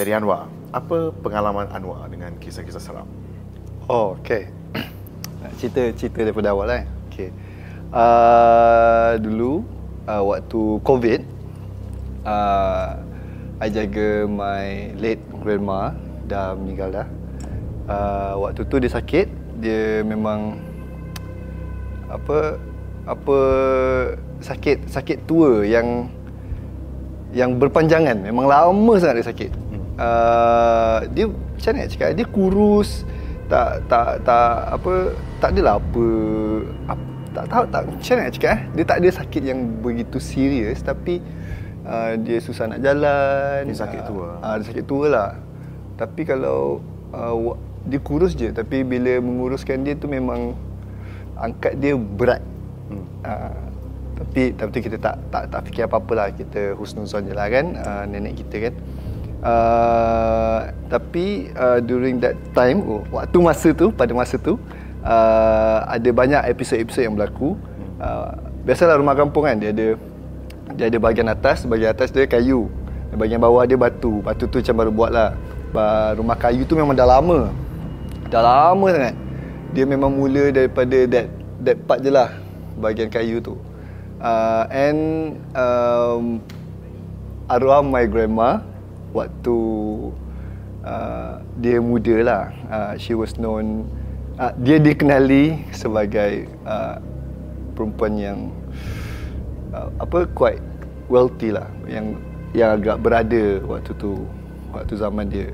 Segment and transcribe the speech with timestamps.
[0.00, 3.04] Jadi Anwar, apa pengalaman Anwar dengan kisah-kisah seram?
[3.84, 4.48] Oh, okay.
[5.60, 6.72] cerita cerita daripada awal.
[6.72, 6.88] Eh.
[7.12, 7.28] Okay.
[7.92, 9.60] Uh, dulu
[10.08, 11.20] uh, waktu COVID,
[12.24, 12.96] uh,
[13.60, 15.92] I jaga my late grandma
[16.24, 17.06] dah meninggal dah.
[17.84, 19.28] Uh, waktu tu dia sakit,
[19.60, 20.64] dia memang
[22.08, 22.56] apa
[23.04, 23.38] apa
[24.40, 26.08] sakit sakit tua yang
[27.36, 29.59] yang berpanjangan memang lama sangat dia sakit.
[30.00, 32.08] Uh, dia macam mana cakap?
[32.16, 33.04] Dia kurus
[33.50, 34.92] tak tak tak apa
[35.42, 36.06] tak adalah apa,
[36.86, 38.60] apa tak tahu tak macam mana cakap eh?
[38.74, 41.22] dia tak ada sakit yang begitu serius tapi
[41.86, 43.66] uh, dia susah nak jalan.
[43.70, 44.28] Dia sakit tua.
[44.38, 45.30] Uh, uh, dia sakit tua lah.
[45.98, 46.80] Tapi kalau
[47.12, 47.54] uh,
[47.86, 50.54] dia kurus je tapi bila menguruskan dia tu memang
[51.38, 52.42] angkat dia berat.
[52.90, 53.06] Hmm.
[53.24, 53.62] uh,
[54.20, 56.28] tapi tapi kita tak tak tak fikir apa-apa lah.
[56.34, 58.74] Kita husnuzon je lah kan uh, nenek kita kan
[59.44, 64.56] uh, tapi uh, during that time oh, waktu masa tu pada masa tu
[65.04, 67.56] uh, ada banyak episod-episod yang berlaku.
[68.00, 68.32] Uh,
[68.64, 69.96] biasalah rumah kampung kan dia ada
[70.76, 72.68] dia ada bahagian atas bahagian atas dia kayu.
[73.10, 74.22] Bahagian bawah dia batu.
[74.22, 75.28] Batu tu macam baru buat lah
[76.14, 77.50] rumah kayu tu memang dah lama.
[78.30, 79.14] Dah lama sangat.
[79.74, 81.26] Dia memang mula daripada that
[81.62, 82.30] that part je lah
[82.78, 83.58] bahagian kayu tu.
[84.20, 85.00] Uh, and
[85.56, 86.44] um,
[87.48, 88.60] arwah my grandma
[89.10, 89.58] waktu
[90.86, 92.44] uh, dia muda lah.
[92.70, 93.86] Uh, she was known
[94.38, 96.98] uh, dia dikenali sebagai uh,
[97.74, 98.38] perempuan yang
[99.74, 100.62] uh, apa quite
[101.10, 101.68] wealthy lah.
[101.86, 102.06] Yang
[102.50, 104.26] yang agak berada waktu tu
[104.74, 105.48] waktu zaman dia.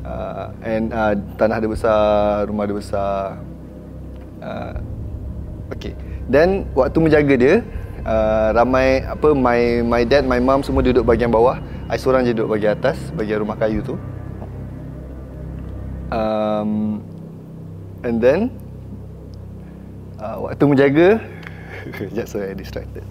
[0.00, 3.36] Uh, and uh, tanah dia besar rumah dia besar.
[4.40, 4.76] Uh,
[5.68, 5.92] okay.
[6.30, 7.54] Dan waktu menjaga dia
[8.06, 12.30] uh, ramai apa my my dad my mom semua duduk bahagian bawah I seorang je
[12.30, 13.98] duduk bahagian atas bahagian rumah kayu tu.
[16.14, 17.02] Um,
[18.06, 18.54] and then
[20.22, 21.18] uh, waktu menjaga
[21.98, 23.02] sekejap sorry I distracted.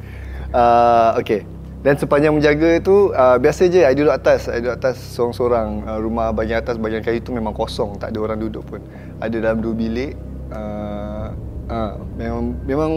[0.55, 1.43] Uh, okay.
[1.79, 4.47] Dan sepanjang menjaga tu uh, biasa je I duduk atas.
[4.47, 8.19] I duduk atas seorang-seorang uh, rumah bahagian atas bahagian kayu tu memang kosong tak ada
[8.23, 8.79] orang duduk pun.
[9.19, 10.15] Ada dalam dua bilik
[10.55, 11.35] uh,
[11.67, 12.91] uh, memang memang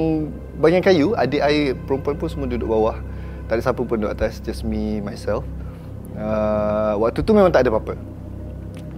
[0.63, 2.99] bahagian kayu adik air perempuan pun semua duduk bawah.
[3.51, 5.43] Tak ada siapa pun duduk atas just me myself
[6.17, 7.95] uh, waktu tu memang tak ada apa-apa.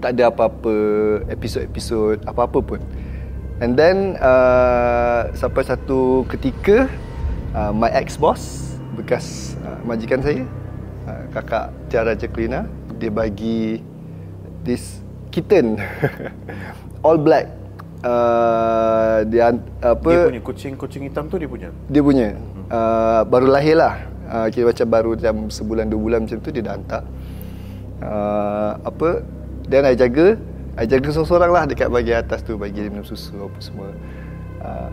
[0.00, 0.74] Tak ada apa-apa
[1.32, 2.80] episod-episod apa-apa pun.
[3.62, 6.90] And then uh, sampai satu ketika
[7.54, 10.42] uh, my ex boss bekas uh, majikan saya
[11.06, 12.66] uh, kakak Tiara Jacqueline
[12.98, 13.82] dia bagi
[14.66, 15.78] this kitten.
[17.06, 17.50] All black.
[18.04, 21.72] Uh, dia apa dia punya kucing-kucing hitam tu dia punya?
[21.88, 22.36] Dia punya.
[22.68, 26.62] Uh, baru lahir lah uh, kira macam baru dalam sebulan dua bulan macam tu dia
[26.64, 27.02] dah hantar
[28.04, 29.24] uh, apa
[29.68, 30.36] dan I jaga
[30.74, 33.88] I jaga seorang-seorang lah dekat bahagian atas tu bagi dia minum susu apa semua
[34.60, 34.90] uh,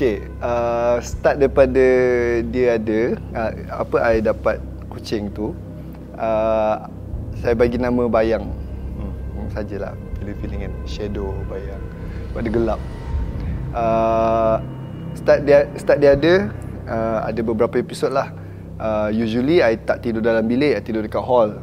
[0.00, 1.84] Okay, uh, start daripada
[2.48, 3.52] dia ada uh,
[3.84, 4.56] apa I dapat
[4.88, 5.52] kucing tu
[6.16, 6.88] uh,
[7.36, 8.48] saya bagi nama bayang
[8.96, 9.52] hmm.
[9.52, 11.84] sajalah feeling-feeling kan shadow bayang
[12.32, 12.80] pada gelap.
[13.76, 14.56] Uh,
[15.20, 16.48] start dia start dia ada
[16.88, 18.32] uh, ada beberapa episod lah.
[18.80, 21.60] Uh, usually I tak tidur dalam bilik, I tidur dekat hall.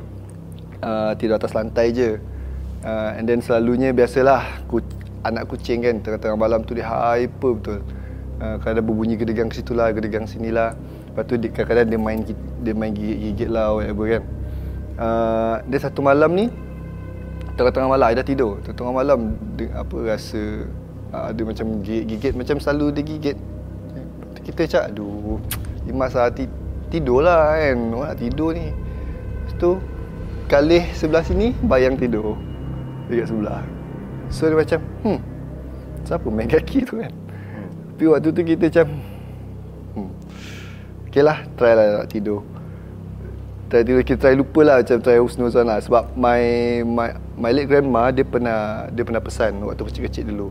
[0.85, 2.21] Uh, tidur atas lantai je.
[2.85, 4.85] Uh, and then selalunya biasalah ku,
[5.25, 7.81] anak kucing kan tengah-tengah malam tu dia hyper betul.
[8.37, 10.77] Uh, kadang berbunyi gedegang situ lah, gedegang sini lah.
[11.09, 12.19] Lepas tu kadang-kadang dia main
[12.61, 14.23] dia main gigit-gigit lah whatever kan.
[15.01, 16.53] Uh, dia satu malam ni
[17.57, 19.19] tengah-tengah malam dah tidur tengah-tengah malam
[19.57, 20.69] dia, apa rasa
[21.09, 23.37] uh, ada macam gigit-gigit macam selalu dia gigit
[24.45, 25.41] kita cak aduh
[25.89, 26.66] Imas lah tidur
[27.21, 27.77] lah kan.
[27.93, 28.71] Orang nak tidur ni.
[28.71, 29.71] Lepas tu
[30.47, 32.39] kalih sebelah sini bayang tidur.
[33.11, 33.63] Dekat sebelah.
[34.31, 35.19] So dia macam hmm
[36.07, 37.11] siapa main kaki tu kan?
[37.11, 37.69] Hmm.
[37.91, 38.87] tapi waktu tu kita macam
[39.95, 40.11] hmm
[41.07, 42.43] okay lah try lah nak tidur.
[43.67, 45.83] Try tidur kita try lupa lah macam try husnuzan lah.
[45.83, 46.43] Sebab my
[46.83, 50.47] my my late grandma dia pernah dia pernah pesan waktu kecil-kecil dulu.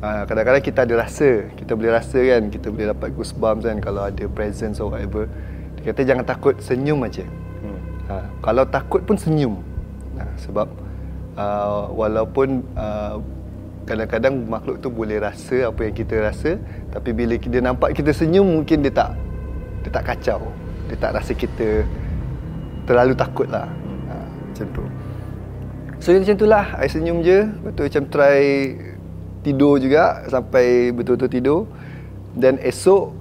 [0.00, 1.48] Uh, kadang-kadang kita ada rasa.
[1.56, 5.28] Kita boleh rasa kan kita boleh dapat goosebumps kan kalau ada presence or whatever
[5.80, 7.24] dia kata jangan takut senyum aja.
[7.64, 7.80] Hmm.
[8.12, 9.60] uh, kalau takut pun senyum.
[10.20, 10.68] Uh, sebab
[11.40, 13.16] uh, walaupun uh,
[13.88, 16.60] kadang-kadang makhluk tu boleh rasa apa yang kita rasa
[16.94, 19.16] tapi bila dia nampak kita senyum mungkin dia tak
[19.80, 20.40] dia tak kacau.
[20.92, 21.86] Dia tak rasa kita
[22.84, 23.70] terlalu takut lah.
[24.10, 24.84] Ha, macam tu.
[26.00, 26.66] So macam tu lah.
[26.76, 27.48] I senyum je.
[27.64, 28.40] Betul macam try
[29.40, 31.60] tidur juga sampai betul-betul tidur.
[32.36, 33.19] Dan esok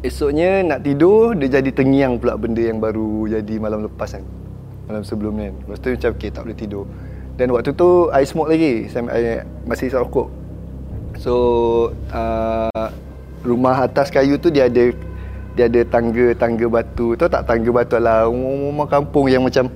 [0.00, 4.24] esoknya nak tidur dia jadi tengiang pula benda yang baru jadi malam lepas kan.
[4.88, 5.54] Malam sebelum ni kan.
[5.64, 6.84] Lepas tu macam okay tak boleh tidur.
[7.36, 8.88] Dan waktu tu I smoke lagi.
[8.88, 9.22] Saya I
[9.68, 10.28] masih isap rokok.
[11.20, 11.34] So
[12.12, 12.88] uh,
[13.40, 14.92] Rumah atas kayu tu dia ada
[15.56, 17.16] Dia ada tangga-tangga batu.
[17.16, 19.68] Tahu tak tangga batu lah Rumah kampung yang macam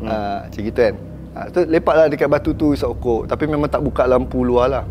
[0.00, 0.08] hmm.
[0.08, 0.94] uh, Macam gitu kan?
[1.36, 3.28] Uh, So lepak lah dekat batu tu isap rokok.
[3.28, 4.84] Tapi memang tak buka lampu luar lah.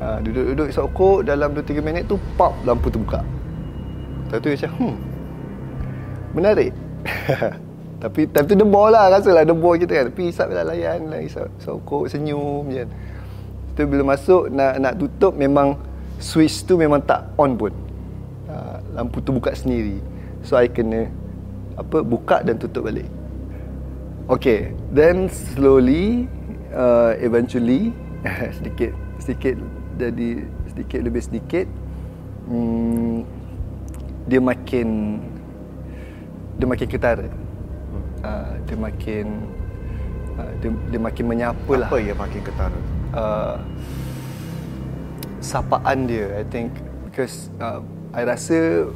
[0.00, 3.43] Uh, Duduk-duduk isap rokok Dalam 2-3 minit tu Pop lampu tu buka
[4.34, 4.96] Lepas tu macam hmm
[6.34, 6.72] Menarik.
[8.02, 10.04] Tapi time tu debor lah rasa lah debor kita kan.
[10.10, 12.82] Tapi isap lah layan lah isap, rokok senyum je.
[13.78, 15.78] Tu bila masuk nak nak tutup memang
[16.18, 17.70] Switch tu memang tak on pun.
[18.50, 20.02] Uh, Lampu tu buka sendiri.
[20.42, 21.06] So I kena
[21.78, 23.06] Apa buka dan tutup balik.
[24.26, 26.28] Okay Then slowly
[26.72, 27.92] uh, Eventually
[28.56, 29.56] Sedikit Sedikit
[30.00, 31.66] Jadi Sedikit lebih sedikit
[32.48, 33.43] hmm,
[34.24, 35.20] Dia makin
[36.54, 37.26] dia makin ketara.
[37.28, 38.04] Hmm.
[38.24, 39.26] Uh, dia makin
[40.38, 41.88] uh, dia, dia makin menyapa lah.
[41.90, 42.80] Apa yang makin ketara?
[43.14, 43.56] Uh,
[45.44, 46.72] sapaan dia, I think
[47.04, 47.84] because uh,
[48.16, 48.88] I rasa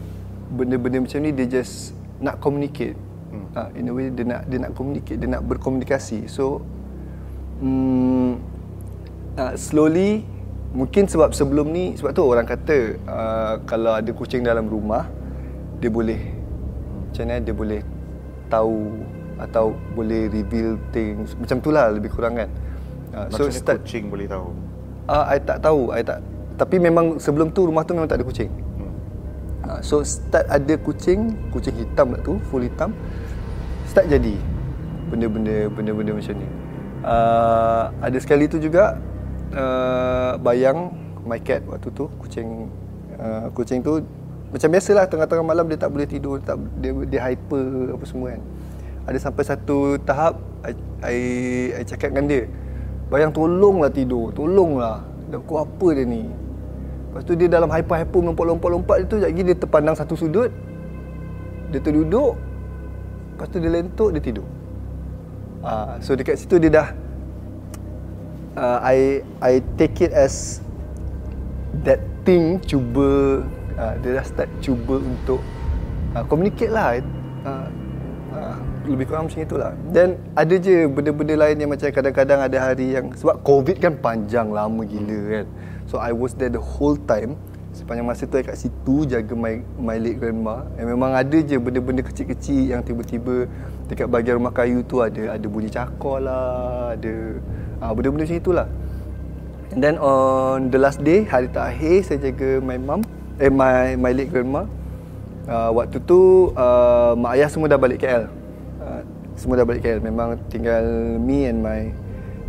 [0.48, 1.92] benda-benda macam ni dia just
[2.24, 2.96] nak communicate.
[3.28, 3.46] Hmm.
[3.52, 6.24] Uh, in a way dia nak dia nak communicate, dia nak berkomunikasi.
[6.24, 6.64] So
[7.60, 8.40] um,
[9.36, 10.24] uh, slowly
[10.72, 15.08] mungkin sebab sebelum ni sebab tu orang kata uh, kalau ada kucing dalam rumah
[15.78, 16.20] dia boleh
[17.08, 17.80] macam mana dia boleh
[18.52, 19.02] tahu
[19.38, 21.38] atau boleh reveal things.
[21.38, 22.50] Macam tu lah lebih kurang kan.
[23.14, 24.52] Uh, so start kucing boleh tahu?
[25.08, 25.94] Uh, I tak tahu.
[25.94, 26.20] I tak
[26.58, 28.50] tapi memang sebelum tu rumah tu memang tak ada kucing.
[28.50, 28.92] Hmm.
[29.62, 32.90] uh, so start ada kucing kucing hitam lah tu full hitam.
[33.86, 34.34] Start jadi
[35.08, 36.48] benda-benda benda-benda macam ni.
[37.06, 38.98] Uh, ada sekali tu juga
[39.54, 40.90] uh, bayang
[41.22, 42.66] my cat waktu tu kucing
[43.22, 44.02] uh, kucing tu
[44.48, 48.42] macam biasalah tengah-tengah malam dia tak boleh tidur, tak dia dia hyper apa semua kan.
[49.08, 50.72] Ada sampai satu tahap I
[51.04, 51.18] I,
[51.78, 52.42] I cakap dengan dia,
[53.12, 55.04] "Bayang tolonglah tidur, tolonglah.
[55.28, 56.28] Dah kau apa dia ni?"
[57.08, 60.52] Lepas tu dia dalam hyper-hyper lompat-lompat-lompat itu lagi dia terpandang satu sudut.
[61.72, 62.36] Dia terduduk.
[63.36, 64.48] Lepas tu dia lentuk, dia tidur.
[65.58, 66.88] Uh, so dekat situ dia dah
[68.58, 70.62] uh, I I take it as
[71.86, 73.42] that thing cuba
[73.78, 75.40] uh, dia dah start cuba untuk
[76.18, 76.98] uh, communicate lah.
[77.46, 77.70] Uh,
[78.88, 79.72] lebih kurang macam itulah.
[79.92, 84.48] Dan ada je benda-benda lain yang macam kadang-kadang ada hari yang sebab covid kan panjang
[84.48, 85.46] lama gila kan.
[85.88, 87.36] So I was there the whole time.
[87.76, 90.64] Sepanjang masa tu I kat situ jaga my, my late grandma.
[90.80, 93.46] And memang ada je benda-benda kecil-kecil yang tiba-tiba
[93.92, 97.12] dekat bahagian rumah kayu tu ada ada bunyi cakor lah ada
[97.84, 98.68] uh, benda-benda macam itulah.
[99.68, 103.04] And then on the last day hari terakhir saya jaga my mum
[103.38, 104.66] eh my my late grandma.
[105.48, 108.28] Uh, waktu tu uh, mak ayah semua dah balik KL
[108.84, 109.00] uh,
[109.32, 110.84] semua dah balik KL memang tinggal
[111.16, 111.88] me and my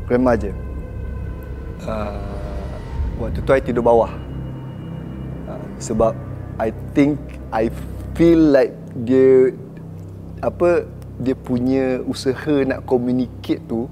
[0.10, 0.52] grandma je.
[1.86, 2.20] Uh,
[3.22, 4.12] waktu tu I tidur bawah.
[5.48, 6.12] Uh, sebab
[6.60, 7.16] I think
[7.56, 7.72] I
[8.18, 8.76] feel like
[9.06, 9.56] dia
[10.44, 10.84] apa
[11.22, 13.88] dia punya usaha nak communicate tu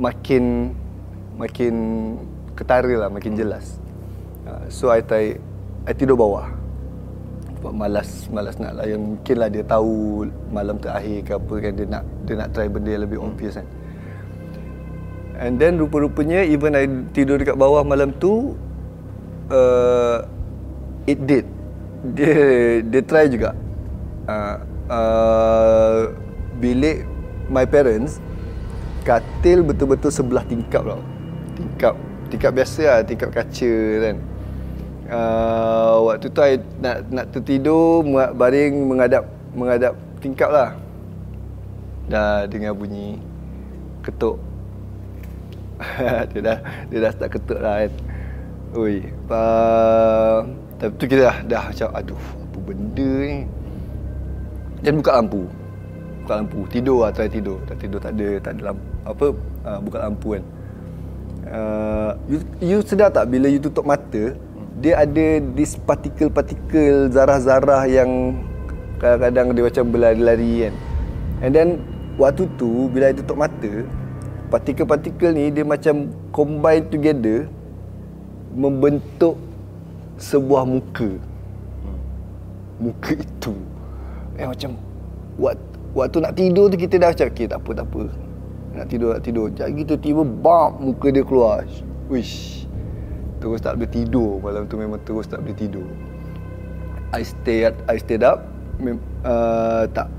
[0.00, 0.74] makin
[1.38, 1.74] makin
[2.56, 3.78] ketara lah makin jelas.
[4.70, 5.38] So I try
[5.86, 6.50] I tidur bawah.
[7.56, 8.98] Sebab malas Malas nak layan.
[9.14, 12.90] Mungkin lah dia tahu Malam terakhir ke apa kan Dia nak dia nak try benda
[12.90, 13.66] yang lebih obvious kan.
[15.38, 18.58] And then rupa-rupanya Even I tidur dekat bawah malam tu
[19.48, 20.26] uh,
[21.06, 21.46] It did.
[22.18, 23.54] Dia dia try juga.
[24.26, 24.56] Uh,
[24.90, 25.98] uh,
[26.58, 27.06] Bilik
[27.46, 28.18] My parents
[29.06, 31.02] Katil betul-betul sebelah tingkap tau.
[31.54, 31.94] Tingkap
[32.26, 34.18] Tingkap biasa lah Tingkap kaca kan
[35.10, 38.02] uh, waktu tu I nak nak tertidur
[38.34, 40.70] baring menghadap menghadap tingkap lah.
[42.06, 43.18] Dah dengar bunyi
[44.02, 44.38] ketuk.
[46.32, 46.58] Dia dah
[46.88, 47.92] dia dah start ketuk lah kan.
[48.76, 48.96] Oi
[49.28, 50.38] uh,
[50.76, 53.38] tapi tu kita dah dah macam aduh apa benda ni?
[54.80, 55.42] Dan buka lampu.
[56.24, 56.60] Buka lampu.
[56.72, 57.60] Tidur lah try tidur.
[57.68, 59.26] Tak tidur tak ada tak ada lampu apa
[59.68, 60.44] uh, buka lampu kan.
[61.46, 64.34] Uh, you, you sedar tak bila you tutup mata
[64.76, 68.36] dia ada this partikel-partikel zarah-zarah yang
[69.00, 70.74] kadang-kadang dia macam berlari-lari kan.
[71.40, 71.68] And then
[72.20, 73.72] waktu tu bila dia tutup mata,
[74.52, 77.48] partikel-partikel ni dia macam combine together
[78.52, 79.40] membentuk
[80.20, 81.16] sebuah muka.
[82.76, 83.56] Muka itu.
[84.36, 84.76] Eh macam
[85.40, 85.64] waktu,
[85.96, 88.02] waktu nak tidur tu kita dah macam okay, tak apa tak apa.
[88.76, 89.46] Nak tidur nak tidur.
[89.56, 91.64] Jadi tiba-tiba bam muka dia keluar.
[92.12, 92.65] Wish
[93.46, 95.86] terus tak boleh tidur malam tu memang terus tak boleh tidur
[97.14, 98.56] I stay I stayed up
[99.22, 100.10] uh, tak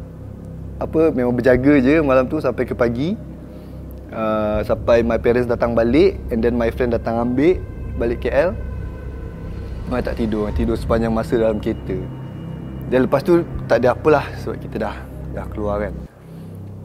[0.77, 3.17] apa memang berjaga je malam tu sampai ke pagi.
[4.07, 7.59] Uh, sampai my parents datang balik and then my friend datang ambil
[7.99, 8.55] balik KL.
[9.87, 11.95] Mai tak tidur, tidur sepanjang masa dalam kereta.
[12.87, 14.95] Dan lepas tu tak ada apalah sebab kita dah
[15.35, 15.93] dah keluar kan.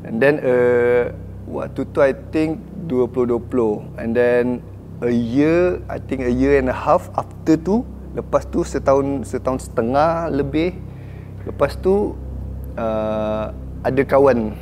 [0.03, 1.15] And then uh,
[1.47, 2.59] waktu tu I think
[2.91, 4.45] 2020 and then
[5.03, 7.83] a year I think a year and a half after tu
[8.15, 10.79] lepas tu setahun setahun setengah lebih
[11.43, 12.15] lepas tu
[12.79, 13.51] uh,
[13.83, 14.55] ada kawan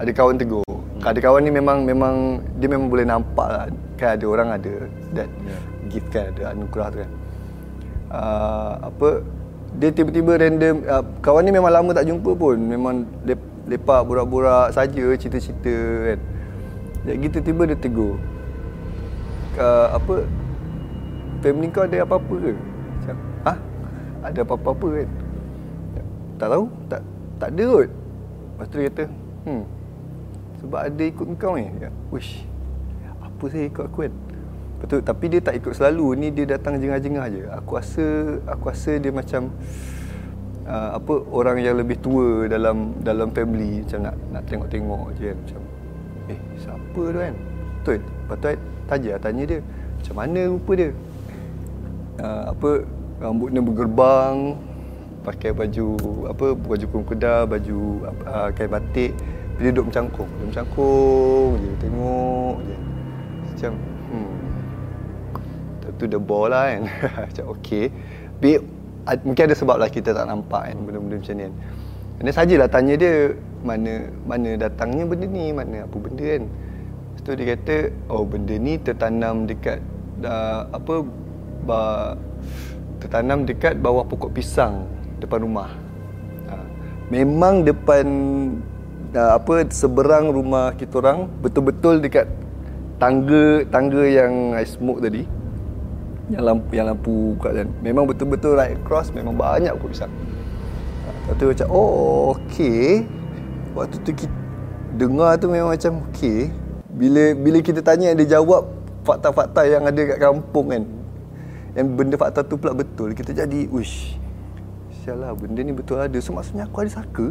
[0.00, 0.64] ada kawan tegur.
[0.66, 1.06] Hmm.
[1.06, 3.64] ada kawan ni memang memang dia memang boleh nampak lah.
[4.00, 4.72] Kan ada orang ada
[5.12, 5.62] that yeah.
[5.92, 7.10] gift kan ada anugerah tu kan.
[8.10, 9.08] Uh, apa
[9.78, 12.56] dia tiba-tiba random uh, kawan ni memang lama tak jumpa pun.
[12.58, 13.06] Memang
[13.70, 15.76] lepak borak-borak saja cerita-cerita
[16.10, 16.18] kan.
[17.06, 18.18] Jadi gitu tiba dia tegur
[19.58, 20.14] uh, apa
[21.40, 22.52] family kau ada apa-apa ke?
[22.54, 23.16] Macam
[23.48, 23.52] ha
[24.20, 25.08] ada apa-apa kan?
[26.36, 27.00] Tak tahu tak
[27.40, 27.90] tak ada kot.
[27.90, 29.04] Lepas tu dia kata
[29.48, 29.62] hmm
[30.60, 31.66] sebab ada ikut kau ni.
[31.80, 32.44] Ya wish
[33.18, 34.14] apa saya ikut aku kan?
[34.80, 37.42] Betul tapi dia tak ikut selalu ni dia datang jengah-jengah je.
[37.56, 38.06] Aku rasa
[38.44, 39.48] aku rasa dia macam
[40.68, 45.36] uh, apa orang yang lebih tua dalam dalam family macam nak nak tengok-tengok je kan
[45.40, 45.60] macam
[46.28, 47.34] eh siapa tu kan?
[47.80, 48.00] Betul.
[48.28, 49.60] Patut tanya tanya dia
[50.00, 50.90] macam mana rupa dia?
[52.20, 52.70] Uh, apa
[53.22, 54.36] rambutnya bergerbang
[55.20, 55.86] pakai baju
[56.28, 59.14] apa baju kurung kedar baju uh, kain batik.
[59.60, 62.76] Dia duduk mencangkung dia mencangkung je tengok je
[63.54, 63.72] macam
[64.10, 64.34] hmm.
[66.00, 66.82] Tu the ball lah kan.
[67.28, 67.92] Macam okey.
[68.40, 68.50] Tapi
[69.20, 71.54] mungkin ada sebab lah kita tak nampak kan benda-benda macam ni kan.
[72.20, 76.44] Dan sajalah tanya dia mana mana datangnya benda ni, mana apa benda kan.
[77.30, 79.78] Tu dia kata, oh benda ni tertanam dekat
[80.26, 81.06] uh, apa
[81.62, 81.82] ba,
[82.98, 84.90] tertanam dekat bawah pokok pisang
[85.22, 85.70] depan rumah.
[86.50, 86.66] Uh,
[87.06, 88.02] memang depan
[89.14, 92.26] uh, apa seberang rumah kita orang betul-betul dekat
[92.98, 95.22] tangga tangga yang I smoke tadi
[96.34, 100.12] yang lampu yang lampu kat dan memang betul-betul right across memang banyak pokok pisang.
[101.30, 103.06] Ha, tu macam oh okey.
[103.78, 104.34] Waktu tu kita
[104.98, 106.50] dengar tu memang macam okey.
[106.94, 108.66] Bila bila kita tanya dia jawab
[109.06, 110.84] fakta-fakta yang ada kat kampung kan.
[111.74, 113.14] Yang benda fakta tu pula betul.
[113.14, 114.18] Kita jadi uish.
[115.02, 116.18] Sialah benda ni betul ada.
[116.18, 117.30] So maksudnya aku ada saka.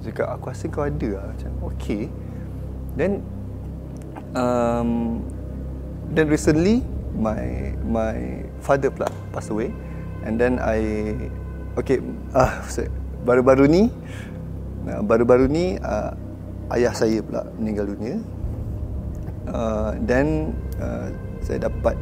[0.00, 1.24] Cakap aku rasa kau ada lah.
[1.30, 2.10] Macam okey.
[2.98, 3.22] Then
[4.34, 5.22] um,
[6.10, 6.82] then recently
[7.14, 9.74] my my father pula pass away
[10.22, 10.80] and then I
[11.74, 11.98] okay
[12.34, 12.88] ah uh,
[13.26, 13.82] baru-baru ni
[14.86, 16.14] uh, baru-baru ni uh,
[16.74, 18.22] ayah saya pula meninggal dunia
[19.50, 21.10] uh, then uh,
[21.44, 21.98] saya dapat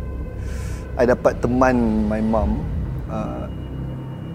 [0.98, 2.62] I dapat teman my mum
[3.10, 3.46] uh,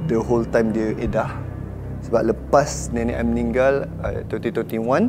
[0.08, 1.32] the whole time dia edah
[2.04, 5.08] sebab lepas nenek I meninggal uh, 2021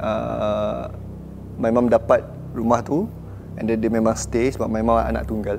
[0.00, 0.90] uh,
[1.56, 2.26] my mum dapat
[2.56, 3.06] rumah tu
[3.56, 5.58] And then dia memang stay sebab memang anak tunggal.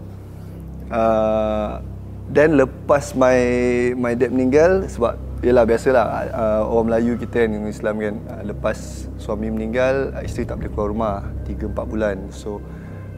[0.87, 1.81] Uh,
[2.29, 3.37] then lepas my
[3.97, 8.77] my dad meninggal sebab yalah biasalah uh, orang Melayu kita kan Islam kan uh, lepas
[9.21, 11.13] suami meninggal uh, isteri tak boleh keluar rumah
[11.45, 12.17] 3 4 bulan.
[12.33, 12.63] So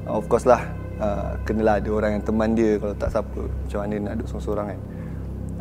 [0.08, 0.68] uh, of course lah
[1.00, 4.68] uh, kenalah ada orang yang teman dia kalau tak siapa macam mana nak duduk seorang-seorang
[4.76, 4.80] kan.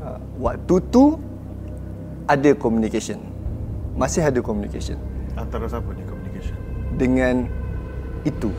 [0.03, 1.05] Uh, waktu tu
[2.27, 3.23] ada communication.
[3.95, 4.99] Masih ada communication.
[5.39, 6.59] Antara siapa ni communication?
[6.99, 7.47] Dengan
[8.27, 8.51] itu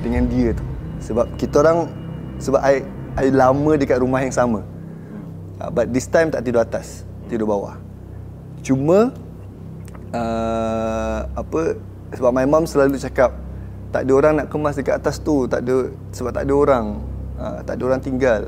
[0.00, 0.64] dengan dia tu
[1.02, 1.90] sebab kita orang
[2.38, 2.82] sebab I,
[3.18, 4.62] I lama dekat rumah yang sama
[5.58, 7.76] uh, but this time tak tidur atas tidur bawah.
[8.64, 9.12] Cuma
[10.12, 11.78] uh, apa
[12.16, 13.36] sebab my mom selalu cakap
[13.88, 16.84] tak ada orang nak kemas dekat atas tu tak ada sebab tak ada orang
[17.40, 18.42] uh, tak ada orang tinggal.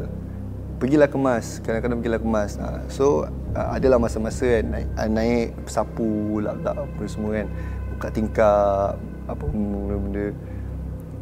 [0.80, 2.50] Pergilah kemas kadang-kadang pergilah kemas.
[2.56, 3.06] Uh, so
[3.56, 7.48] uh, adalah masa-masa kan naik, naik sapu lap-lap apa semua kan
[7.96, 8.92] buka tingkap
[9.28, 10.26] apa benda-benda.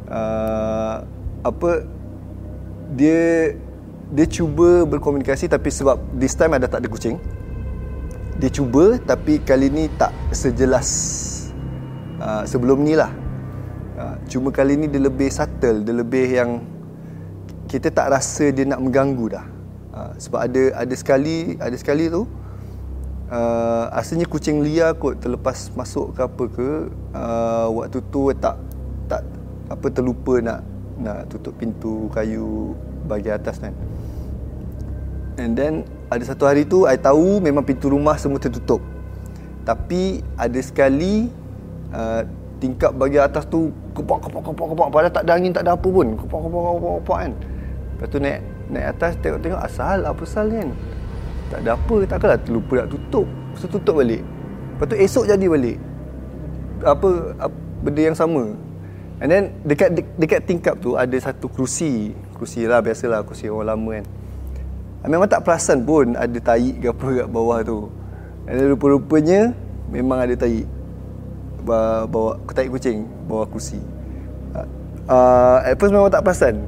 [0.08, 0.96] Uh,
[1.44, 1.84] apa
[2.96, 3.52] dia
[4.08, 7.20] dia cuba berkomunikasi tapi sebab this time ada tak ada kucing
[8.38, 10.88] dia cuba tapi kali ni tak sejelas
[12.22, 13.10] uh, sebelum ni lah
[13.98, 16.50] uh, cuma kali ni dia lebih subtle dia lebih yang
[17.68, 19.46] kita tak rasa dia nak mengganggu dah
[19.92, 22.24] uh, sebab ada ada sekali ada sekali tu
[23.28, 26.68] uh, asalnya kucing liar kot terlepas masuk ke apa ke
[27.14, 28.56] uh, waktu tu tak
[29.10, 29.22] tak
[29.68, 30.60] apa terlupa nak
[30.98, 32.74] nak tutup pintu kayu
[33.06, 33.72] bagi atas kan.
[35.38, 38.80] And then ada satu hari tu I tahu memang pintu rumah semua tertutup.
[39.68, 41.28] Tapi ada sekali
[41.92, 42.24] uh,
[42.58, 45.88] tingkap bagi atas tu kepak kepak kepak kepak padahal tak ada angin tak ada apa
[45.88, 46.16] pun.
[46.16, 47.32] Kepak kepak kepak kepak kan.
[47.92, 48.40] Lepas tu naik
[48.72, 50.68] naik atas tengok-tengok asal apa asal kan.
[51.52, 53.26] Tak ada apa takkanlah terlupa nak tutup.
[53.60, 54.24] So tutup balik.
[54.24, 55.78] Lepas tu esok jadi balik.
[56.80, 58.56] Apa, apa benda yang sama.
[59.18, 62.16] And then dekat de, dekat tingkap tu ada satu kerusi.
[62.32, 64.06] Kerusi lah biasalah kerusi orang lama kan.
[65.06, 67.86] Memang tak perasan pun ada tahi ke apa kat bawah tu.
[68.48, 69.54] Then rupa-rupanya
[69.92, 70.66] memang ada tahi.
[71.62, 73.78] Bawa, bawa tahi kucing bawah kerusi.
[75.08, 76.66] Uh, at first memang tak perasan.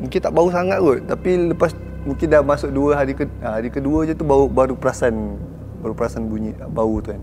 [0.00, 0.98] Mungkin tak bau sangat kot.
[1.04, 1.70] Tapi lepas
[2.08, 5.36] mungkin dah masuk dua hari ke hari kedua je tu baru baru perasan
[5.84, 7.22] baru perasan bunyi bau tu kan.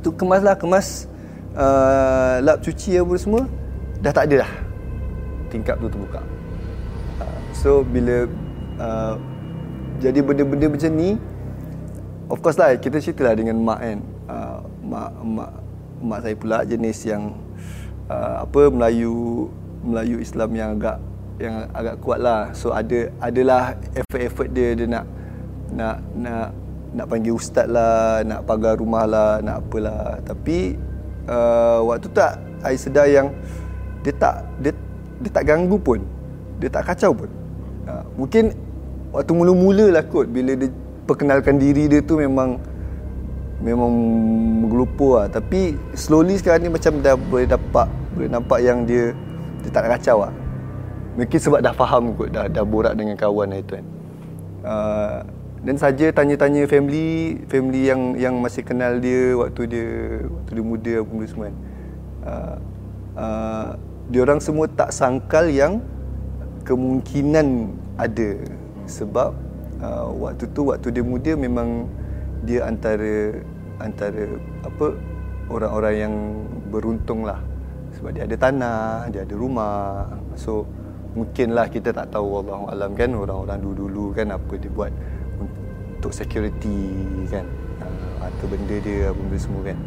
[0.00, 1.10] Tu kemaslah kemas
[1.58, 3.42] uh, lap cuci apa semua
[3.98, 4.52] dah tak ada dah.
[5.50, 6.22] Tingkap tu terbuka.
[7.18, 8.30] Uh, so bila
[8.80, 9.14] uh,
[10.00, 11.16] jadi benda-benda macam ni
[12.28, 13.98] of course lah kita ceritalah dengan mak kan.
[14.26, 15.50] Uh, mak mak
[16.02, 17.32] mak saya pula jenis yang
[18.10, 19.48] uh, apa Melayu
[19.86, 20.98] Melayu Islam yang agak
[21.36, 22.52] yang agak kuat lah.
[22.52, 25.04] So ada adalah effort-effort dia dia nak
[25.72, 26.48] nak nak
[26.96, 30.78] nak panggil ustaz lah nak pagar rumah lah nak apalah tapi
[31.28, 33.28] uh, waktu tak saya sedar yang
[34.00, 34.72] dia tak dia,
[35.22, 36.00] dia tak ganggu pun.
[36.56, 37.30] Dia tak kacau pun.
[37.86, 38.54] Uh, mungkin
[39.16, 40.68] waktu mula-mula lah kot bila dia
[41.08, 42.60] perkenalkan diri dia tu memang
[43.64, 43.88] memang
[44.68, 49.16] menggelupur lah tapi slowly sekarang ni macam dah boleh dapat boleh nampak yang dia
[49.64, 50.32] dia tak kacau lah
[51.16, 53.86] Mungkin sebab dah faham kot dah dah borak dengan kawan lah itu kan.
[54.60, 55.18] Uh,
[55.64, 59.88] dan saja tanya-tanya family, family yang yang masih kenal dia waktu dia
[60.28, 61.56] waktu dia muda apa semua kan.
[62.20, 62.56] Uh,
[63.16, 63.68] uh,
[64.12, 65.80] dia orang semua tak sangkal yang
[66.68, 68.44] kemungkinan ada
[68.86, 69.34] sebab
[69.82, 71.90] uh, waktu tu waktu dia muda memang
[72.46, 73.42] dia antara
[73.82, 74.96] antara apa
[75.50, 76.14] orang-orang yang
[76.70, 77.38] beruntung lah.
[77.96, 80.06] Sebab dia ada tanah, dia ada rumah.
[80.36, 80.68] So
[81.16, 84.92] mungkinlah kita tak tahu Allah alam kan orang-orang dulu-dulu kan apa dia buat
[85.40, 86.92] untuk security
[87.28, 87.46] kan.
[87.80, 89.78] Uh, atau benda dia apa benda semua kan.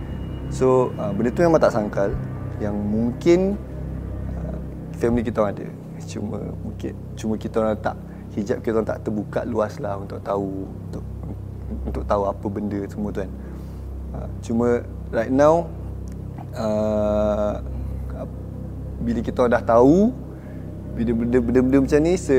[0.49, 2.11] So uh, benda tu memang tak sangkal.
[2.59, 3.39] Yang mungkin
[4.35, 4.57] uh,
[4.99, 5.67] family kita orang ada.
[6.03, 7.95] Cuma mungkin cuma kita orang tak
[8.37, 11.05] hijab kita orang tak terbuka luas lah untuk tahu untuk
[11.85, 13.31] untuk tahu apa benda semua tu kan
[14.17, 14.67] uh, cuma
[15.09, 15.65] right now
[16.53, 17.61] uh,
[18.99, 20.11] bila kita dah tahu
[20.99, 22.35] bila benda-benda macam ni se,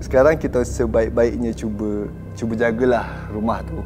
[0.00, 3.84] sekarang kita sebaik-baiknya cuba cuba jagalah rumah tu.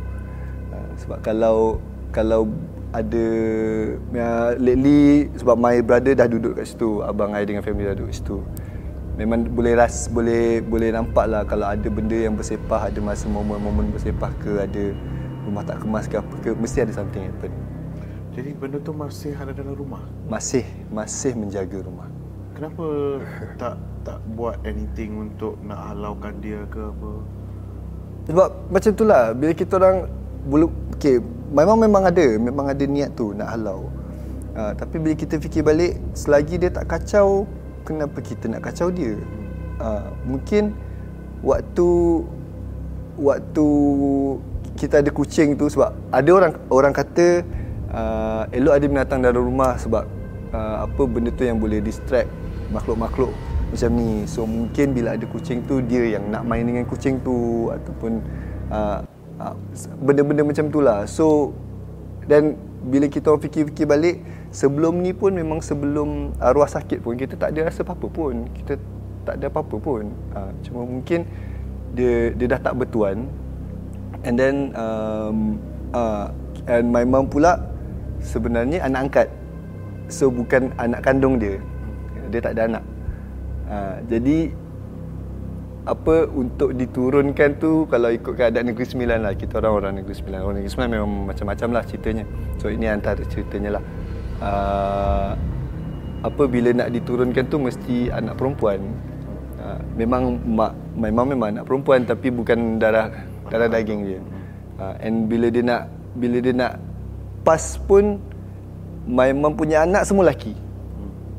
[0.71, 1.83] Uh, sebab kalau
[2.15, 2.47] kalau
[2.95, 3.27] ada
[4.15, 8.15] ya, lately sebab my brother dah duduk kat situ abang saya dengan family dah duduk
[8.15, 8.39] kat situ
[9.17, 13.89] memang boleh ras boleh boleh nampak lah kalau ada benda yang bersepah ada masa momen-momen
[13.89, 14.93] bersepah ke ada
[15.49, 17.53] rumah tak kemas ke apa ke mesti ada something happen.
[18.37, 20.05] Jadi benda tu masih ada dalam rumah?
[20.29, 22.13] Masih masih menjaga rumah.
[22.53, 22.85] Kenapa
[23.61, 27.13] tak tak buat anything untuk nak halaukan dia ke apa?
[28.29, 29.97] Sebab macam itulah bila kita orang
[30.45, 31.25] bulu okey
[31.57, 33.89] memang memang ada memang ada niat tu nak halau.
[34.53, 37.49] Uh, tapi bila kita fikir balik selagi dia tak kacau
[37.87, 39.15] kenapa kita nak kacau dia.
[39.79, 40.75] Uh, mungkin
[41.47, 41.89] waktu
[43.17, 43.67] waktu
[44.77, 47.47] kita ada kucing tu sebab ada orang orang kata
[47.95, 50.05] uh, elok ada binatang dalam rumah sebab
[50.53, 52.29] uh, apa benda tu yang boleh distract
[52.75, 53.31] makhluk-makhluk
[53.71, 54.27] macam ni.
[54.29, 58.21] So mungkin bila ada kucing tu dia yang nak main dengan kucing tu ataupun
[58.75, 59.01] uh,
[59.41, 59.55] uh,
[60.03, 61.07] benda-benda macam tu lah.
[61.09, 61.57] So
[62.27, 64.17] dan bila kita fikir-fikir balik
[64.57, 68.49] sebelum ni pun memang sebelum arwah sakit pun kita tak ada rasa apa-apa pun.
[68.57, 68.81] Kita
[69.29, 70.09] tak ada apa-apa pun.
[70.33, 71.29] Uh, cuma mungkin
[71.93, 73.29] dia dia dah tak bertuan.
[74.25, 75.61] And then um,
[75.93, 76.33] uh,
[76.73, 77.61] and my mom pula
[78.25, 79.29] sebenarnya anak angkat.
[80.09, 81.61] So bukan anak kandung dia.
[82.33, 82.85] Dia tak ada anak.
[83.67, 84.51] Ha, jadi
[85.87, 89.35] apa untuk diturunkan tu kalau ikut keadaan Negeri Sembilan lah.
[89.35, 90.39] Kita orang orang Negeri Sembilan.
[90.43, 92.25] Orang Negeri Sembilan memang macam-macam lah ceritanya.
[92.63, 93.85] So ini antara ceritanya lah
[94.43, 95.31] uh,
[96.25, 98.81] apa bila nak diturunkan tu mesti anak perempuan.
[99.57, 103.13] Uh, memang mak memang memang anak perempuan tapi bukan darah
[103.49, 104.21] darah daging dia.
[104.77, 105.83] Uh, and bila dia nak
[106.17, 106.73] bila dia nak
[107.47, 108.19] pas pun
[109.07, 110.53] my mom punya anak semua lelaki.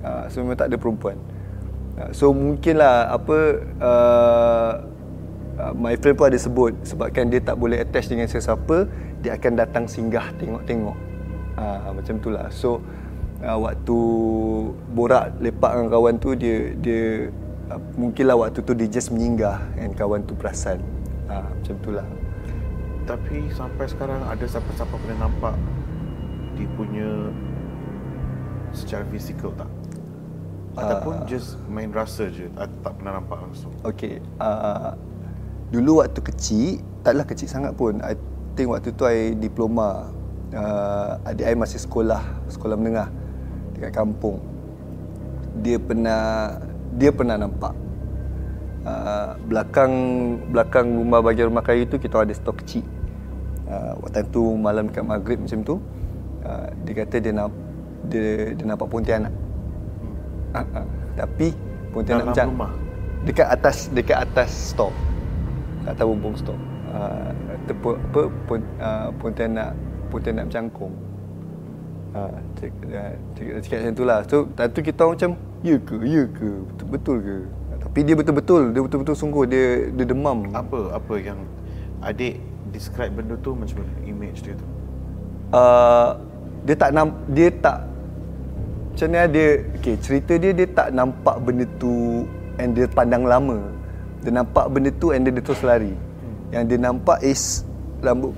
[0.02, 1.18] Uh, so memang tak ada perempuan.
[2.00, 3.38] Uh, so mungkinlah apa
[3.82, 4.72] uh,
[5.60, 8.88] uh, my friend pun ada sebut sebabkan dia tak boleh attach dengan sesiapa
[9.20, 11.07] dia akan datang singgah tengok-tengok
[11.58, 12.80] uh, macam itulah so
[13.44, 13.98] uh, waktu
[14.94, 17.34] borak lepak dengan kawan tu dia dia
[17.74, 20.80] uh, mungkinlah waktu tu dia just menyinggah dan kawan tu perasan.
[21.28, 22.08] Uh, macam itulah
[23.08, 25.56] tapi sampai sekarang ada siapa-siapa pernah nampak
[26.60, 27.32] dia punya
[28.76, 29.72] secara fizikal tak?
[30.76, 33.74] Ataupun uh, just main rasa je Tak pernah nampak langsung?
[33.82, 34.94] Okay uh,
[35.74, 37.98] Dulu waktu kecil Taklah kecil sangat pun.
[38.06, 38.14] I
[38.54, 40.14] think waktu tu I diploma
[40.54, 43.10] uh, adik saya masih sekolah sekolah menengah
[43.76, 44.40] dekat kampung.
[45.66, 46.56] Dia pernah
[46.96, 47.74] dia pernah nampak.
[48.88, 49.94] Uh, belakang
[50.48, 52.86] belakang rumah bahagian rumah kayu tu kita ada stok kecil.
[53.68, 55.76] Uh, waktu tu malam dekat maghrib macam tu
[56.48, 57.52] uh, dia kata dia nak
[58.08, 59.34] dia, dia nampak pontianak.
[59.34, 60.16] Hmm.
[60.56, 60.88] uh, uh,
[61.20, 61.52] tapi
[61.92, 62.72] pontianak Dalam macam rumah?
[63.28, 64.94] dekat atas dekat atas stok.
[65.84, 66.60] Kat atas bumbung stok.
[66.88, 67.30] Uh,
[67.68, 69.76] tepu, apa pun, uh, pontianak
[70.08, 70.94] pontianak bercangkung.
[72.16, 74.20] Uh, cik, uh, cik, cakap macam tu lah.
[74.26, 75.96] So time tu kita orang macam ya ke?
[76.08, 76.50] Ya ke?
[76.72, 77.38] Betul, betul ke?
[77.78, 80.50] Tapi dia betul-betul dia betul-betul sungguh dia dia demam.
[80.56, 81.40] Apa apa yang
[82.02, 82.42] adik
[82.74, 84.68] describe benda tu macam mana image dia tu?
[85.54, 86.20] uh,
[86.68, 87.88] dia tak nam dia tak
[88.92, 92.26] macam mana dia okay, cerita dia dia tak nampak benda tu
[92.58, 93.62] and dia pandang lama.
[94.26, 95.94] Dia nampak benda tu and dia, dia terus lari.
[95.94, 96.38] Hmm.
[96.50, 97.62] yang dia nampak is
[98.02, 98.34] rambut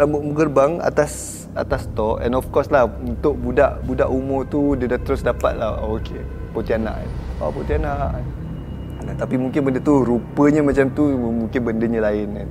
[0.00, 4.88] rambut gerbang atas atas store and of course lah untuk budak budak umur tu dia
[4.88, 6.94] dah terus dapat lah oh, okay Pontianak.
[7.00, 8.12] Kan oh Pontianak.
[8.20, 8.24] Kan
[9.08, 12.48] nah, tapi mungkin benda tu rupanya macam tu mungkin bendanya lain kan.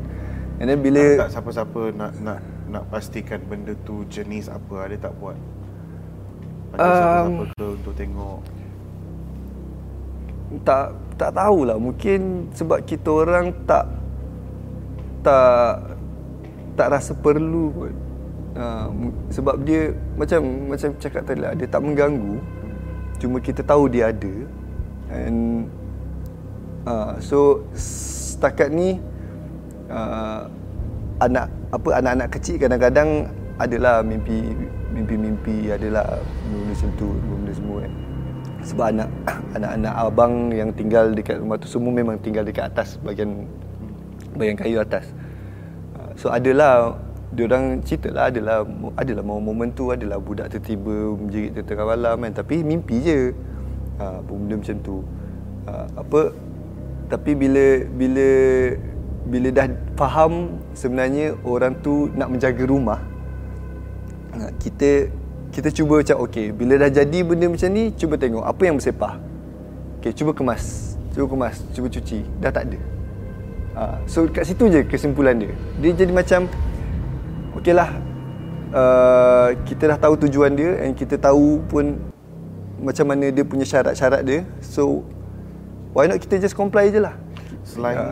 [0.62, 5.14] And then bila tak siapa-siapa nak nak nak pastikan benda tu jenis apa ada tak
[5.22, 5.38] buat?
[6.74, 8.40] Panggil Um, siapa-siapa ke untuk tengok?
[10.66, 11.78] Tak tak tahulah.
[11.78, 13.86] Mungkin sebab kita orang tak
[15.22, 15.91] tak
[16.76, 17.94] tak rasa perlu kot.
[18.52, 18.88] Uh,
[19.32, 22.36] sebab dia macam macam cakap tadi lah dia tak mengganggu.
[23.22, 24.34] Cuma kita tahu dia ada.
[25.12, 25.68] And
[26.88, 29.00] uh, so setakat ni
[29.92, 30.48] uh,
[31.22, 33.30] anak apa anak-anak kecil kadang-kadang
[33.62, 34.52] adalah mimpi
[34.92, 37.94] mimpi-mimpi adalah benda macam tu benda semua kan.
[38.62, 39.10] Sebab anak
[39.58, 43.48] anak-anak abang yang tinggal dekat rumah tu semua memang tinggal dekat atas bahagian
[44.36, 45.08] bahagian kayu atas
[46.22, 47.02] so adalah
[47.34, 48.62] dia orang ceritalah adalah
[49.00, 52.32] adalah momen tu adalah budak tertiba menjerit tengah malam kan.
[52.44, 53.32] Tapi mimpi je.
[53.98, 54.96] Ha, benda macam tu.
[55.66, 56.22] Ha, apa
[57.08, 58.28] tapi bila bila
[59.26, 63.00] bila dah faham sebenarnya orang tu nak menjaga rumah
[64.34, 65.12] ha, kita
[65.52, 69.16] kita cuba macam okey bila dah jadi benda macam ni cuba tengok apa yang bersepah.
[69.98, 72.28] Okey cuba kemas cuba kemas cuba cuci.
[72.44, 72.80] Dah tak ada
[73.76, 76.48] ha, so kat situ je kesimpulan dia dia jadi macam
[77.58, 77.90] okeylah
[78.72, 82.00] uh, kita dah tahu tujuan dia and kita tahu pun
[82.82, 85.06] macam mana dia punya syarat-syarat dia so
[85.94, 87.14] why not kita just comply je lah
[87.62, 88.08] selain Ya.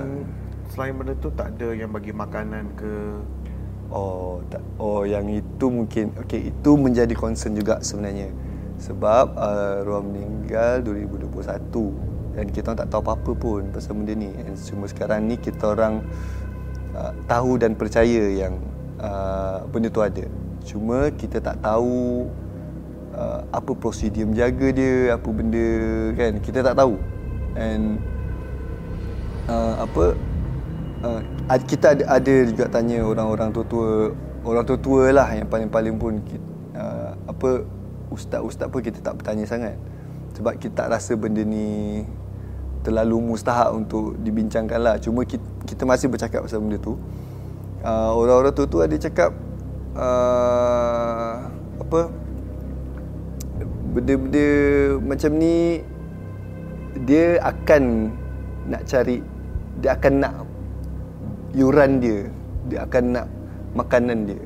[0.69, 2.93] selain benda tu tak ada yang bagi makanan ke
[3.89, 4.62] Oh, tak.
[4.78, 8.30] Oh, yang itu mungkin okey, itu menjadi concern juga sebenarnya.
[8.78, 11.74] Sebab uh, Ruang meninggal 2021
[12.39, 14.32] dan kita tak tahu apa-apa pun pasal benda ni.
[14.32, 16.08] And cuma sekarang ni kita orang
[16.95, 18.56] uh, tahu dan percaya yang
[19.04, 20.23] uh, benda tu ada.
[20.63, 22.32] Cuma kita tak tahu
[23.12, 25.67] uh, apa prosedur menjaga dia, apa benda
[26.15, 26.39] kan.
[26.39, 26.95] Kita tak tahu.
[27.60, 27.99] And
[29.52, 30.15] uh, apa
[31.04, 31.21] uh,
[31.67, 34.15] kita ada, ada juga tanya orang-orang tua-tua
[34.47, 36.23] orang tua-tua lah yang paling-paling pun
[36.80, 37.67] uh, apa
[38.15, 39.75] ustaz-ustaz pun kita tak bertanya sangat
[40.39, 42.08] sebab kita tak rasa benda ni
[42.82, 44.96] terlalu mustahak untuk dibincangkan lah.
[44.98, 46.96] Cuma kita, kita masih bercakap pasal benda tu.
[47.80, 49.32] Uh, orang-orang tua-tua ada cakap
[49.96, 51.48] uh,
[51.80, 52.12] apa
[53.96, 54.48] benda-benda
[55.00, 55.82] macam ni
[57.08, 58.12] dia akan
[58.68, 59.24] nak cari
[59.80, 60.34] dia akan nak
[61.56, 62.28] yuran dia
[62.68, 63.28] dia akan nak
[63.74, 64.42] makanan dia.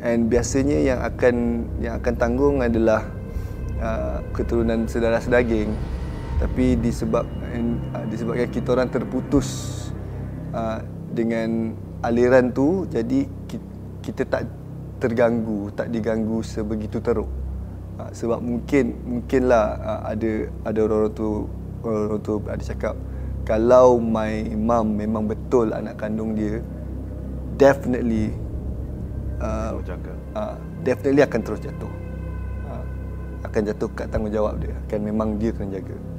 [0.00, 1.36] And biasanya yang akan
[1.80, 3.04] yang akan tanggung adalah
[3.80, 5.72] uh, keturunan saudara sedaging
[6.40, 9.48] tapi disebab uh, disebabkan kita orang terputus
[10.56, 10.80] uh,
[11.12, 13.28] dengan aliran tu jadi
[14.00, 14.48] kita, tak
[14.96, 17.28] terganggu tak diganggu sebegitu teruk.
[18.00, 21.28] Uh, sebab mungkin mungkinlah uh, ada ada orang-orang tu
[21.84, 22.94] orang tu ada cakap
[23.44, 26.64] kalau my mum memang betul anak kandung dia
[27.60, 28.32] definitely
[29.44, 29.76] uh,
[30.32, 31.92] uh, definitely akan terus jatuh.
[32.64, 32.84] Uh,
[33.44, 36.09] akan jatuh kat tanggungjawab dia akan memang dia kena jaga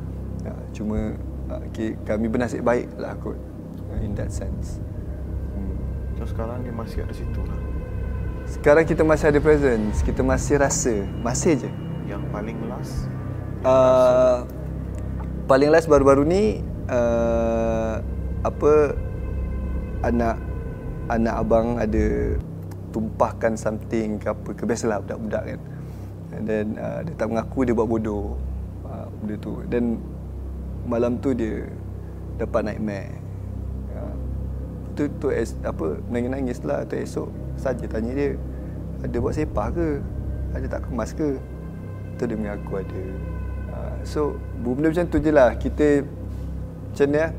[0.47, 1.15] uh, cuma
[1.51, 3.37] uh, okay, kami bernasib baik lah kot
[3.91, 4.81] uh, in that sense.
[5.53, 5.75] Hmm.
[6.19, 7.59] So sekarang dia masih ada situ lah?
[8.49, 11.05] Sekarang kita masih ada presence kita masih rasa.
[11.21, 11.69] Masih je.
[12.09, 12.95] Yang paling last?
[13.61, 14.43] Uh,
[15.45, 16.43] paling last baru-baru ni
[16.89, 18.01] uh,
[18.41, 18.97] apa
[20.01, 20.41] anak
[21.07, 22.35] anak abang ada
[22.91, 25.61] tumpahkan something ke apa ke biasalah budak-budak kan.
[26.31, 28.35] And then uh, dia tak mengaku dia buat bodoh.
[28.87, 29.53] Uh, benda tu.
[29.71, 30.01] Dan
[30.85, 31.67] malam tu dia
[32.37, 33.11] dapat nightmare.
[33.93, 34.15] Uh,
[34.97, 37.29] tu tu es, apa nangis-nangis lah tu esok.
[37.59, 38.29] Saja tanya dia
[39.01, 39.89] ada buat sepah ke?
[40.57, 41.37] Ada tak kemas ke?
[42.17, 43.03] Tu dia mengaku ada.
[43.71, 44.19] Uh, so
[44.61, 45.53] benda macam tu je lah.
[45.57, 46.05] Kita
[46.91, 47.31] macam ni lah.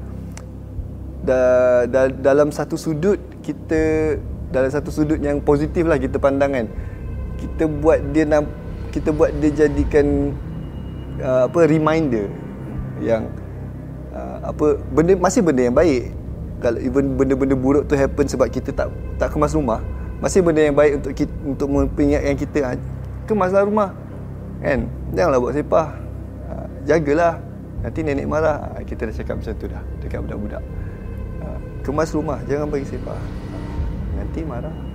[1.22, 1.38] Da,
[1.86, 3.14] da, dalam satu sudut
[3.46, 4.14] kita
[4.50, 6.66] dalam satu sudut yang positif lah kita pandangan
[7.38, 8.46] kita buat dia nam,
[8.94, 10.34] kita buat dia jadikan
[11.18, 12.26] uh, apa reminder
[13.02, 13.26] yang
[14.14, 16.14] uh, apa benda masih benda yang baik.
[16.62, 18.86] Kalau even benda-benda buruk tu happen sebab kita tak
[19.18, 19.82] tak kemas rumah
[20.22, 22.78] masih benda yang baik untuk kita, untuk memperingatkan kita ah,
[23.26, 23.90] kemaslah rumah.
[24.62, 24.86] Kan?
[25.10, 25.88] Janganlah buat sepah.
[26.46, 27.42] Uh, jagalah.
[27.82, 28.70] Nanti nenek marah.
[28.78, 30.62] Uh, kita dah cakap macam tu dah dekat budak-budak.
[31.82, 33.18] Kemas rumah jangan bagi sepah.
[34.14, 34.91] Nanti marah